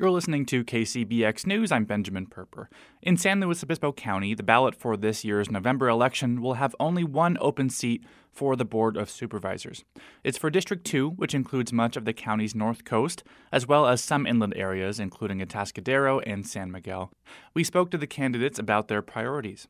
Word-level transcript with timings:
You're 0.00 0.12
listening 0.12 0.46
to 0.46 0.62
KCBX 0.62 1.44
News. 1.44 1.72
I'm 1.72 1.84
Benjamin 1.84 2.26
Perper. 2.26 2.68
In 3.02 3.16
San 3.16 3.40
Luis 3.40 3.64
Obispo 3.64 3.90
County, 3.90 4.32
the 4.32 4.44
ballot 4.44 4.76
for 4.76 4.96
this 4.96 5.24
year's 5.24 5.50
November 5.50 5.88
election 5.88 6.40
will 6.40 6.54
have 6.54 6.76
only 6.78 7.02
one 7.02 7.36
open 7.40 7.68
seat 7.68 8.04
for 8.30 8.54
the 8.54 8.64
Board 8.64 8.96
of 8.96 9.10
Supervisors. 9.10 9.84
It's 10.22 10.38
for 10.38 10.50
District 10.50 10.86
2, 10.86 11.10
which 11.10 11.34
includes 11.34 11.72
much 11.72 11.96
of 11.96 12.04
the 12.04 12.12
county's 12.12 12.54
north 12.54 12.84
coast, 12.84 13.24
as 13.50 13.66
well 13.66 13.88
as 13.88 14.00
some 14.00 14.24
inland 14.24 14.54
areas, 14.54 15.00
including 15.00 15.40
Atascadero 15.40 16.22
and 16.24 16.46
San 16.46 16.70
Miguel. 16.70 17.10
We 17.52 17.64
spoke 17.64 17.90
to 17.90 17.98
the 17.98 18.06
candidates 18.06 18.60
about 18.60 18.86
their 18.86 19.02
priorities. 19.02 19.66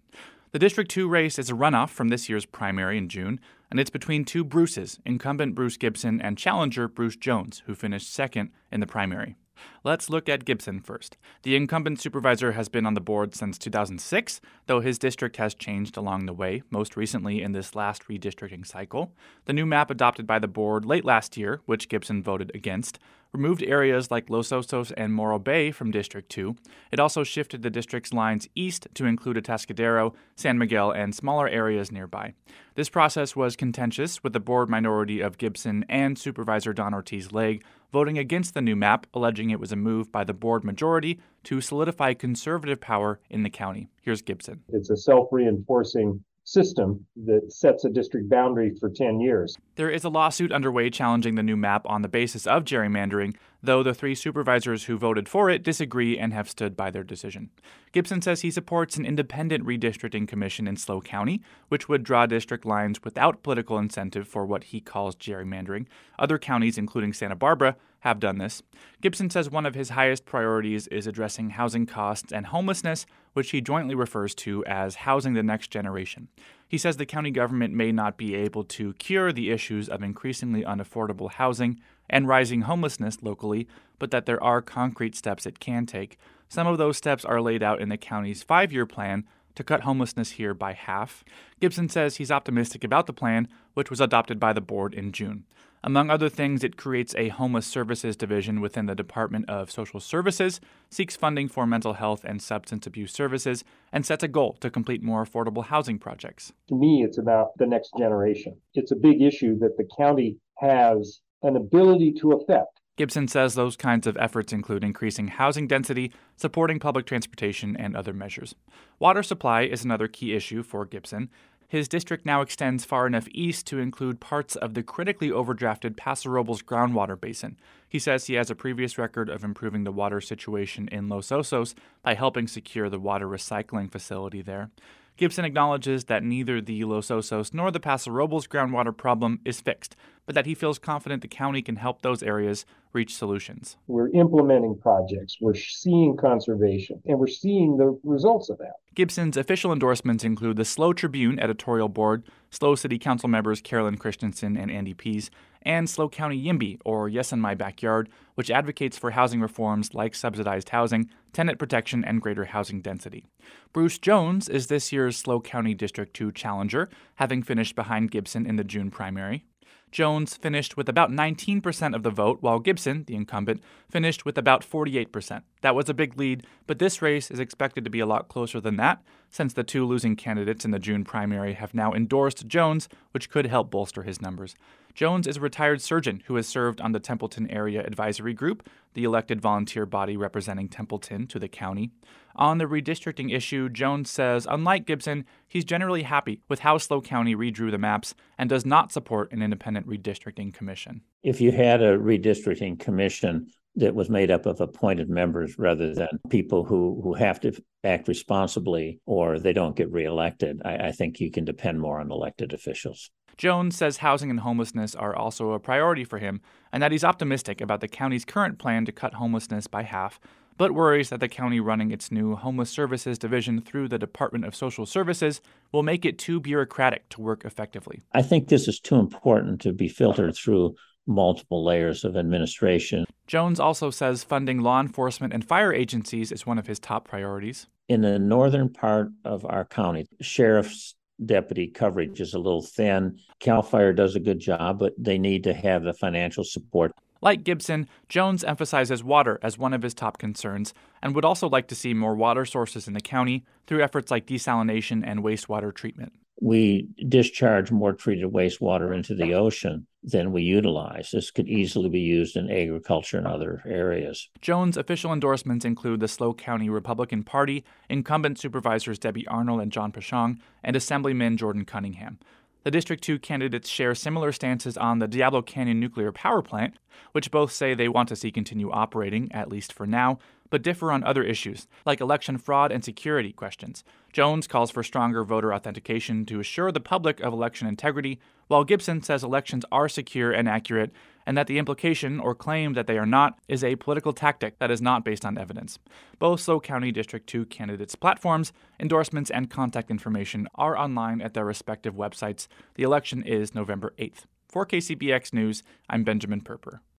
The 0.52 0.58
District 0.58 0.90
2 0.90 1.08
race 1.08 1.38
is 1.38 1.48
a 1.48 1.54
runoff 1.54 1.88
from 1.88 2.08
this 2.08 2.28
year's 2.28 2.44
primary 2.44 2.98
in 2.98 3.08
June, 3.08 3.40
and 3.70 3.80
it's 3.80 3.88
between 3.88 4.26
two 4.26 4.44
Bruces, 4.44 4.98
incumbent 5.06 5.54
Bruce 5.54 5.78
Gibson 5.78 6.20
and 6.20 6.36
challenger 6.36 6.86
Bruce 6.86 7.16
Jones, 7.16 7.62
who 7.64 7.74
finished 7.74 8.12
second 8.12 8.50
in 8.70 8.80
the 8.80 8.86
primary. 8.86 9.36
Let's 9.84 10.10
look 10.10 10.28
at 10.28 10.44
Gibson 10.44 10.80
first. 10.80 11.16
The 11.42 11.56
incumbent 11.56 12.00
supervisor 12.00 12.52
has 12.52 12.68
been 12.68 12.86
on 12.86 12.94
the 12.94 13.00
board 13.00 13.34
since 13.34 13.58
2006, 13.58 14.40
though 14.66 14.80
his 14.80 14.98
district 14.98 15.36
has 15.36 15.54
changed 15.54 15.96
along 15.96 16.26
the 16.26 16.32
way, 16.32 16.62
most 16.70 16.96
recently 16.96 17.42
in 17.42 17.52
this 17.52 17.74
last 17.74 18.06
redistricting 18.08 18.66
cycle. 18.66 19.12
The 19.44 19.52
new 19.52 19.66
map 19.66 19.90
adopted 19.90 20.26
by 20.26 20.38
the 20.38 20.48
board 20.48 20.84
late 20.84 21.04
last 21.04 21.36
year, 21.36 21.60
which 21.66 21.88
Gibson 21.88 22.22
voted 22.22 22.50
against, 22.54 22.98
removed 23.32 23.62
areas 23.62 24.10
like 24.10 24.30
Los 24.30 24.48
Osos 24.48 24.92
and 24.96 25.12
Morro 25.12 25.38
Bay 25.38 25.70
from 25.70 25.90
District 25.90 26.28
2. 26.28 26.56
It 26.92 27.00
also 27.00 27.24
shifted 27.24 27.62
the 27.62 27.70
district's 27.70 28.12
lines 28.12 28.48
east 28.54 28.88
to 28.94 29.06
include 29.06 29.36
Atascadero, 29.36 30.14
San 30.36 30.58
Miguel, 30.58 30.90
and 30.90 31.14
smaller 31.14 31.48
areas 31.48 31.92
nearby. 31.92 32.34
This 32.74 32.88
process 32.88 33.36
was 33.36 33.56
contentious, 33.56 34.22
with 34.22 34.32
the 34.32 34.40
board 34.40 34.70
minority 34.70 35.20
of 35.20 35.38
Gibson 35.38 35.84
and 35.88 36.18
Supervisor 36.18 36.72
Dawn 36.72 36.94
Ortiz 36.94 37.32
Legg 37.32 37.64
voting 37.92 38.18
against 38.18 38.54
the 38.54 38.60
new 38.60 38.76
map, 38.76 39.06
alleging 39.14 39.50
it 39.50 39.60
was 39.60 39.72
a 39.72 39.76
move 39.76 40.12
by 40.12 40.24
the 40.24 40.34
board 40.34 40.64
majority 40.64 41.18
to 41.44 41.60
solidify 41.60 42.14
conservative 42.14 42.80
power 42.80 43.20
in 43.30 43.42
the 43.42 43.50
county. 43.50 43.88
Here's 44.02 44.22
Gibson. 44.22 44.62
It's 44.68 44.90
a 44.90 44.96
self 44.96 45.28
reinforcing 45.32 46.22
system 46.48 47.04
that 47.14 47.52
sets 47.52 47.84
a 47.84 47.90
district 47.90 48.30
boundary 48.30 48.74
for 48.80 48.88
10 48.88 49.20
years. 49.20 49.56
There 49.76 49.90
is 49.90 50.02
a 50.02 50.08
lawsuit 50.08 50.50
underway 50.50 50.88
challenging 50.88 51.34
the 51.34 51.42
new 51.42 51.56
map 51.56 51.82
on 51.84 52.00
the 52.00 52.08
basis 52.08 52.46
of 52.46 52.64
gerrymandering, 52.64 53.36
though 53.62 53.82
the 53.82 53.92
three 53.92 54.14
supervisors 54.14 54.84
who 54.84 54.96
voted 54.96 55.28
for 55.28 55.50
it 55.50 55.62
disagree 55.62 56.18
and 56.18 56.32
have 56.32 56.48
stood 56.48 56.74
by 56.74 56.90
their 56.90 57.04
decision. 57.04 57.50
Gibson 57.92 58.22
says 58.22 58.40
he 58.40 58.50
supports 58.50 58.96
an 58.96 59.04
independent 59.04 59.66
redistricting 59.66 60.26
commission 60.26 60.66
in 60.66 60.76
SLO 60.76 61.02
County, 61.02 61.42
which 61.68 61.86
would 61.86 62.02
draw 62.02 62.24
district 62.24 62.64
lines 62.64 63.04
without 63.04 63.42
political 63.42 63.76
incentive 63.76 64.26
for 64.26 64.46
what 64.46 64.64
he 64.64 64.80
calls 64.80 65.16
gerrymandering. 65.16 65.86
Other 66.18 66.38
counties, 66.38 66.78
including 66.78 67.12
Santa 67.12 67.36
Barbara, 67.36 67.76
have 68.00 68.20
done 68.20 68.38
this. 68.38 68.62
Gibson 69.00 69.28
says 69.28 69.50
one 69.50 69.66
of 69.66 69.74
his 69.74 69.90
highest 69.90 70.24
priorities 70.24 70.86
is 70.86 71.06
addressing 71.06 71.50
housing 71.50 71.84
costs 71.84 72.32
and 72.32 72.46
homelessness, 72.46 73.06
which 73.32 73.50
he 73.50 73.60
jointly 73.60 73.94
refers 73.94 74.34
to 74.34 74.64
as 74.66 74.96
housing 74.96 75.34
the 75.34 75.42
next 75.42 75.70
generation. 75.70 76.28
He 76.68 76.78
says 76.78 76.96
the 76.96 77.06
county 77.06 77.30
government 77.30 77.74
may 77.74 77.92
not 77.92 78.18
be 78.18 78.34
able 78.34 78.64
to 78.64 78.92
cure 78.94 79.32
the 79.32 79.50
issues 79.50 79.88
of 79.88 80.02
increasingly 80.02 80.62
unaffordable 80.62 81.30
housing 81.30 81.80
and 82.10 82.28
rising 82.28 82.62
homelessness 82.62 83.22
locally, 83.22 83.66
but 83.98 84.10
that 84.10 84.26
there 84.26 84.42
are 84.42 84.60
concrete 84.60 85.16
steps 85.16 85.46
it 85.46 85.60
can 85.60 85.86
take. 85.86 86.18
Some 86.48 86.66
of 86.66 86.78
those 86.78 86.96
steps 86.96 87.24
are 87.24 87.40
laid 87.40 87.62
out 87.62 87.80
in 87.80 87.88
the 87.88 87.96
county's 87.96 88.42
five 88.42 88.72
year 88.72 88.86
plan 88.86 89.24
to 89.58 89.64
cut 89.64 89.80
homelessness 89.80 90.30
here 90.30 90.54
by 90.54 90.72
half. 90.72 91.24
Gibson 91.60 91.88
says 91.88 92.16
he's 92.16 92.30
optimistic 92.30 92.84
about 92.84 93.08
the 93.08 93.12
plan, 93.12 93.48
which 93.74 93.90
was 93.90 94.00
adopted 94.00 94.38
by 94.38 94.52
the 94.52 94.60
board 94.60 94.94
in 94.94 95.10
June. 95.10 95.42
Among 95.82 96.10
other 96.10 96.28
things, 96.28 96.62
it 96.62 96.76
creates 96.76 97.12
a 97.16 97.30
homeless 97.30 97.66
services 97.66 98.16
division 98.16 98.60
within 98.60 98.86
the 98.86 98.94
Department 98.94 99.50
of 99.50 99.72
Social 99.72 99.98
Services, 99.98 100.60
seeks 100.90 101.16
funding 101.16 101.48
for 101.48 101.66
mental 101.66 101.94
health 101.94 102.24
and 102.24 102.40
substance 102.40 102.86
abuse 102.86 103.12
services, 103.12 103.64
and 103.92 104.06
sets 104.06 104.22
a 104.22 104.28
goal 104.28 104.56
to 104.60 104.70
complete 104.70 105.02
more 105.02 105.24
affordable 105.24 105.64
housing 105.64 105.98
projects. 105.98 106.52
To 106.68 106.76
me, 106.76 107.02
it's 107.02 107.18
about 107.18 107.48
the 107.58 107.66
next 107.66 107.90
generation. 107.98 108.56
It's 108.74 108.92
a 108.92 108.96
big 108.96 109.20
issue 109.20 109.58
that 109.58 109.76
the 109.76 109.88
county 109.98 110.38
has 110.58 111.20
an 111.42 111.56
ability 111.56 112.12
to 112.20 112.30
affect. 112.32 112.77
Gibson 112.98 113.28
says 113.28 113.54
those 113.54 113.76
kinds 113.76 114.08
of 114.08 114.16
efforts 114.16 114.52
include 114.52 114.82
increasing 114.82 115.28
housing 115.28 115.68
density, 115.68 116.12
supporting 116.36 116.80
public 116.80 117.06
transportation, 117.06 117.76
and 117.76 117.94
other 117.94 118.12
measures. 118.12 118.56
Water 118.98 119.22
supply 119.22 119.62
is 119.62 119.84
another 119.84 120.08
key 120.08 120.34
issue 120.34 120.64
for 120.64 120.84
Gibson. 120.84 121.30
His 121.68 121.86
district 121.86 122.26
now 122.26 122.40
extends 122.40 122.84
far 122.84 123.06
enough 123.06 123.28
east 123.30 123.68
to 123.68 123.78
include 123.78 124.18
parts 124.18 124.56
of 124.56 124.74
the 124.74 124.82
critically 124.82 125.30
overdrafted 125.30 125.96
Paso 125.96 126.28
Robles 126.28 126.60
groundwater 126.60 127.18
basin. 127.18 127.56
He 127.88 128.00
says 128.00 128.26
he 128.26 128.34
has 128.34 128.50
a 128.50 128.56
previous 128.56 128.98
record 128.98 129.28
of 129.28 129.44
improving 129.44 129.84
the 129.84 129.92
water 129.92 130.20
situation 130.20 130.88
in 130.88 131.08
Los 131.08 131.28
Osos 131.28 131.74
by 132.02 132.14
helping 132.14 132.48
secure 132.48 132.90
the 132.90 132.98
water 132.98 133.28
recycling 133.28 133.92
facility 133.92 134.42
there. 134.42 134.70
Gibson 135.16 135.44
acknowledges 135.44 136.04
that 136.04 136.22
neither 136.22 136.60
the 136.60 136.84
Los 136.84 137.08
Osos 137.08 137.52
nor 137.52 137.70
the 137.70 137.80
Paso 137.80 138.10
Robles 138.10 138.46
groundwater 138.46 138.96
problem 138.96 139.40
is 139.44 139.60
fixed, 139.60 139.94
but 140.28 140.34
that 140.34 140.44
he 140.44 140.54
feels 140.54 140.78
confident 140.78 141.22
the 141.22 141.26
county 141.26 141.62
can 141.62 141.76
help 141.76 142.02
those 142.02 142.22
areas 142.22 142.66
reach 142.92 143.16
solutions. 143.16 143.78
We're 143.86 144.10
implementing 144.10 144.78
projects, 144.78 145.38
we're 145.40 145.54
seeing 145.54 146.18
conservation, 146.18 147.00
and 147.06 147.18
we're 147.18 147.28
seeing 147.28 147.78
the 147.78 147.98
results 148.04 148.50
of 148.50 148.58
that. 148.58 148.74
Gibson's 148.94 149.38
official 149.38 149.72
endorsements 149.72 150.24
include 150.24 150.58
the 150.58 150.66
SLO 150.66 150.92
Tribune 150.92 151.38
editorial 151.38 151.88
board, 151.88 152.24
SLO 152.50 152.74
City 152.74 152.98
Council 152.98 153.26
members 153.26 153.62
Carlyn 153.62 153.98
Christianson 153.98 154.54
and 154.58 154.70
Andy 154.70 154.92
Pease, 154.92 155.30
and 155.62 155.88
SLO 155.88 156.10
County 156.10 156.36
YIMBY, 156.36 156.78
or 156.84 157.08
Yes 157.08 157.32
in 157.32 157.40
My 157.40 157.54
Backyard, 157.54 158.10
which 158.34 158.50
advocates 158.50 158.98
for 158.98 159.12
housing 159.12 159.40
reforms 159.40 159.94
like 159.94 160.14
subsidized 160.14 160.68
housing, 160.68 161.08
tenant 161.32 161.58
protection, 161.58 162.04
and 162.04 162.20
greater 162.20 162.44
housing 162.44 162.82
density. 162.82 163.24
Bruce 163.72 163.96
Jones 163.96 164.46
is 164.46 164.66
this 164.66 164.92
year's 164.92 165.16
SLO 165.16 165.40
County 165.40 165.72
District 165.72 166.12
2 166.12 166.32
challenger, 166.32 166.90
having 167.14 167.42
finished 167.42 167.74
behind 167.74 168.10
Gibson 168.10 168.44
in 168.44 168.56
the 168.56 168.64
June 168.64 168.90
primary. 168.90 169.46
Jones 169.90 170.36
finished 170.36 170.76
with 170.76 170.88
about 170.88 171.10
19% 171.10 171.94
of 171.94 172.02
the 172.02 172.10
vote, 172.10 172.38
while 172.40 172.58
Gibson, 172.58 173.04
the 173.04 173.14
incumbent, 173.14 173.62
finished 173.90 174.24
with 174.24 174.38
about 174.38 174.62
48%. 174.62 175.42
That 175.62 175.74
was 175.74 175.88
a 175.88 175.94
big 175.94 176.18
lead, 176.18 176.46
but 176.66 176.78
this 176.78 177.02
race 177.02 177.30
is 177.30 177.40
expected 177.40 177.84
to 177.84 177.90
be 177.90 178.00
a 178.00 178.06
lot 178.06 178.28
closer 178.28 178.60
than 178.60 178.76
that, 178.76 179.02
since 179.30 179.52
the 179.52 179.64
two 179.64 179.86
losing 179.86 180.16
candidates 180.16 180.64
in 180.64 180.70
the 180.70 180.78
June 180.78 181.04
primary 181.04 181.54
have 181.54 181.74
now 181.74 181.92
endorsed 181.92 182.46
Jones, 182.46 182.88
which 183.12 183.30
could 183.30 183.46
help 183.46 183.70
bolster 183.70 184.02
his 184.02 184.20
numbers. 184.20 184.54
Jones 184.94 185.28
is 185.28 185.36
a 185.36 185.40
retired 185.40 185.80
surgeon 185.80 186.22
who 186.26 186.34
has 186.34 186.48
served 186.48 186.80
on 186.80 186.90
the 186.90 186.98
Templeton 186.98 187.48
Area 187.50 187.84
Advisory 187.86 188.34
Group, 188.34 188.68
the 188.94 189.04
elected 189.04 189.40
volunteer 189.40 189.86
body 189.86 190.16
representing 190.16 190.68
Templeton 190.68 191.28
to 191.28 191.38
the 191.38 191.46
county. 191.46 191.92
On 192.34 192.58
the 192.58 192.66
redistricting 192.66 193.32
issue, 193.32 193.68
Jones 193.68 194.10
says, 194.10 194.46
unlike 194.50 194.86
Gibson, 194.86 195.24
he's 195.46 195.64
generally 195.64 196.02
happy 196.02 196.40
with 196.48 196.60
how 196.60 196.78
SLO 196.78 197.00
County 197.00 197.36
redrew 197.36 197.70
the 197.70 197.78
maps 197.78 198.14
and 198.36 198.50
does 198.50 198.66
not 198.66 198.90
support 198.90 199.30
an 199.30 199.40
independent 199.40 199.86
redistricting 199.86 200.52
commission. 200.52 201.02
If 201.22 201.40
you 201.40 201.52
had 201.52 201.80
a 201.80 201.96
redistricting 201.96 202.80
commission, 202.80 203.48
that 203.78 203.94
was 203.94 204.10
made 204.10 204.30
up 204.30 204.46
of 204.46 204.60
appointed 204.60 205.08
members 205.08 205.58
rather 205.58 205.94
than 205.94 206.08
people 206.28 206.64
who, 206.64 207.00
who 207.02 207.14
have 207.14 207.40
to 207.40 207.52
act 207.84 208.08
responsibly 208.08 209.00
or 209.06 209.38
they 209.38 209.52
don't 209.52 209.76
get 209.76 209.90
reelected. 209.90 210.60
I, 210.64 210.88
I 210.88 210.92
think 210.92 211.20
you 211.20 211.30
can 211.30 211.44
depend 211.44 211.80
more 211.80 212.00
on 212.00 212.10
elected 212.10 212.52
officials. 212.52 213.10
Jones 213.36 213.76
says 213.76 213.98
housing 213.98 214.30
and 214.30 214.40
homelessness 214.40 214.96
are 214.96 215.14
also 215.14 215.52
a 215.52 215.60
priority 215.60 216.02
for 216.02 216.18
him 216.18 216.40
and 216.72 216.82
that 216.82 216.90
he's 216.90 217.04
optimistic 217.04 217.60
about 217.60 217.80
the 217.80 217.88
county's 217.88 218.24
current 218.24 218.58
plan 218.58 218.84
to 218.84 218.92
cut 218.92 219.14
homelessness 219.14 219.68
by 219.68 219.84
half, 219.84 220.18
but 220.56 220.72
worries 220.72 221.10
that 221.10 221.20
the 221.20 221.28
county 221.28 221.60
running 221.60 221.92
its 221.92 222.10
new 222.10 222.34
Homeless 222.34 222.68
Services 222.68 223.16
Division 223.16 223.60
through 223.60 223.86
the 223.86 223.98
Department 223.98 224.44
of 224.44 224.56
Social 224.56 224.86
Services 224.86 225.40
will 225.72 225.84
make 225.84 226.04
it 226.04 226.18
too 226.18 226.40
bureaucratic 226.40 227.08
to 227.10 227.20
work 227.20 227.44
effectively. 227.44 228.02
I 228.12 228.22
think 228.22 228.48
this 228.48 228.66
is 228.66 228.80
too 228.80 228.96
important 228.96 229.60
to 229.60 229.72
be 229.72 229.88
filtered 229.88 230.34
through 230.34 230.74
multiple 231.08 231.64
layers 231.64 232.04
of 232.04 232.16
administration. 232.16 233.04
Jones 233.26 233.58
also 233.58 233.90
says 233.90 234.22
funding 234.22 234.60
law 234.60 234.80
enforcement 234.80 235.32
and 235.32 235.44
fire 235.44 235.72
agencies 235.72 236.30
is 236.30 236.46
one 236.46 236.58
of 236.58 236.66
his 236.66 236.78
top 236.78 237.08
priorities. 237.08 237.66
In 237.88 238.02
the 238.02 238.18
northern 238.18 238.68
part 238.68 239.08
of 239.24 239.44
our 239.46 239.64
county, 239.64 240.06
sheriff's 240.20 240.94
deputy 241.24 241.66
coverage 241.66 242.20
is 242.20 242.34
a 242.34 242.38
little 242.38 242.62
thin. 242.62 243.18
CAL 243.40 243.62
FIRE 243.62 243.94
does 243.94 244.14
a 244.14 244.20
good 244.20 244.38
job, 244.38 244.78
but 244.78 244.92
they 244.98 245.18
need 245.18 245.44
to 245.44 245.54
have 245.54 245.82
the 245.82 245.94
financial 245.94 246.44
support. 246.44 246.92
Like 247.20 247.42
Gibson, 247.42 247.88
Jones 248.08 248.44
emphasizes 248.44 249.02
water 249.02 249.40
as 249.42 249.58
one 249.58 249.74
of 249.74 249.82
his 249.82 249.94
top 249.94 250.18
concerns 250.18 250.72
and 251.02 251.14
would 251.14 251.24
also 251.24 251.48
like 251.48 251.66
to 251.68 251.74
see 251.74 251.92
more 251.92 252.14
water 252.14 252.44
sources 252.44 252.86
in 252.86 252.94
the 252.94 253.00
county 253.00 253.44
through 253.66 253.82
efforts 253.82 254.10
like 254.10 254.26
desalination 254.26 255.02
and 255.04 255.24
wastewater 255.24 255.74
treatment 255.74 256.12
we 256.40 256.88
discharge 257.08 257.70
more 257.70 257.92
treated 257.92 258.30
wastewater 258.32 258.94
into 258.94 259.14
the 259.14 259.34
ocean 259.34 259.86
than 260.02 260.32
we 260.32 260.42
utilize. 260.42 261.10
This 261.10 261.30
could 261.30 261.48
easily 261.48 261.88
be 261.88 262.00
used 262.00 262.36
in 262.36 262.50
agriculture 262.50 263.18
and 263.18 263.26
other 263.26 263.62
areas. 263.66 264.28
Jones' 264.40 264.76
official 264.76 265.12
endorsements 265.12 265.64
include 265.64 266.00
the 266.00 266.08
SLO 266.08 266.32
County 266.32 266.70
Republican 266.70 267.24
Party, 267.24 267.64
incumbent 267.88 268.38
supervisors 268.38 268.98
Debbie 268.98 269.26
Arnold 269.26 269.60
and 269.60 269.72
John 269.72 269.90
Peschong, 269.90 270.38
and 270.62 270.76
Assemblyman 270.76 271.36
Jordan 271.36 271.64
Cunningham. 271.64 272.18
The 272.64 272.70
District 272.70 273.02
2 273.02 273.18
candidates 273.20 273.68
share 273.68 273.94
similar 273.94 274.30
stances 274.30 274.76
on 274.76 274.98
the 274.98 275.08
Diablo 275.08 275.42
Canyon 275.42 275.80
nuclear 275.80 276.12
power 276.12 276.42
plant, 276.42 276.74
which 277.12 277.30
both 277.30 277.52
say 277.52 277.72
they 277.72 277.88
want 277.88 278.08
to 278.10 278.16
see 278.16 278.30
continue 278.30 278.70
operating, 278.70 279.30
at 279.32 279.48
least 279.48 279.72
for 279.72 279.86
now, 279.86 280.18
but 280.50 280.62
differ 280.62 280.92
on 280.92 281.04
other 281.04 281.22
issues, 281.22 281.66
like 281.84 282.00
election 282.00 282.38
fraud 282.38 282.72
and 282.72 282.84
security 282.84 283.32
questions. 283.32 283.84
Jones 284.12 284.46
calls 284.46 284.70
for 284.70 284.82
stronger 284.82 285.24
voter 285.24 285.52
authentication 285.52 286.24
to 286.26 286.40
assure 286.40 286.72
the 286.72 286.80
public 286.80 287.20
of 287.20 287.32
election 287.32 287.68
integrity, 287.68 288.18
while 288.46 288.64
Gibson 288.64 289.02
says 289.02 289.22
elections 289.22 289.64
are 289.70 289.88
secure 289.88 290.32
and 290.32 290.48
accurate, 290.48 290.90
and 291.26 291.36
that 291.36 291.46
the 291.46 291.58
implication 291.58 292.18
or 292.18 292.34
claim 292.34 292.72
that 292.72 292.86
they 292.86 292.96
are 292.96 293.04
not 293.04 293.38
is 293.48 293.62
a 293.62 293.76
political 293.76 294.14
tactic 294.14 294.58
that 294.58 294.70
is 294.70 294.80
not 294.80 295.04
based 295.04 295.26
on 295.26 295.36
evidence. 295.36 295.78
Both 296.18 296.40
SLO 296.40 296.58
County 296.58 296.90
District 296.90 297.26
2 297.26 297.44
candidates' 297.46 297.94
platforms, 297.94 298.52
endorsements, 298.80 299.30
and 299.30 299.50
contact 299.50 299.90
information 299.90 300.48
are 300.54 300.78
online 300.78 301.20
at 301.20 301.34
their 301.34 301.44
respective 301.44 301.94
websites. 301.94 302.48
The 302.76 302.82
election 302.82 303.22
is 303.22 303.54
November 303.54 303.92
8th. 303.98 304.24
For 304.48 304.64
KCBX 304.64 305.34
News, 305.34 305.62
I'm 305.90 306.04
Benjamin 306.04 306.40
Perper. 306.40 306.80